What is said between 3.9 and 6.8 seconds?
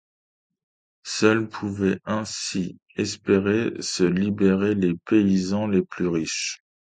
libérer les paysans les plus riches.